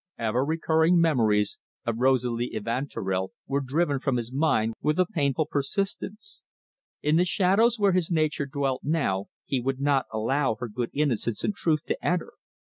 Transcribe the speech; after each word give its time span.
Ever 0.17 0.43
recurring 0.43 0.99
memories 0.99 1.59
of 1.85 1.99
Rosalie 1.99 2.55
Evanturel 2.55 3.33
were 3.45 3.61
driven 3.61 3.99
from 3.99 4.17
his 4.17 4.31
mind 4.31 4.73
with 4.81 4.97
a 4.97 5.05
painful 5.05 5.45
persistence. 5.45 6.43
In 7.03 7.17
the 7.17 7.23
shadows 7.23 7.77
where 7.77 7.91
his 7.91 8.09
nature 8.09 8.47
dwelt 8.47 8.81
now 8.83 9.25
he 9.45 9.59
would 9.61 9.79
not 9.79 10.07
allow 10.11 10.55
her 10.55 10.69
good 10.69 10.89
innocence 10.91 11.43
and 11.43 11.53
truth 11.53 11.83
to 11.85 12.03
enter. 12.03 12.33